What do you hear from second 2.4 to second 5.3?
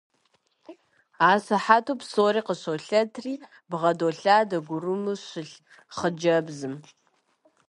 къыщолъэтри, бгъэдолъадэ гурыму